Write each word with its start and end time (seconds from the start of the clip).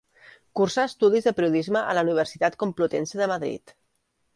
Cursà 0.59 0.85
estudis 0.91 1.29
de 1.29 1.35
periodisme 1.41 1.85
a 1.93 1.97
la 2.01 2.07
Universitat 2.11 2.61
Complutense 2.67 3.25
de 3.25 3.33
Madrid. 3.39 3.81